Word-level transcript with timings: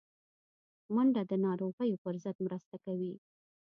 منډه 0.93 1.21
د 1.31 1.33
ناروغیو 1.45 2.01
پر 2.03 2.15
ضد 2.23 2.37
مرسته 2.45 2.75
کوي 2.85 3.13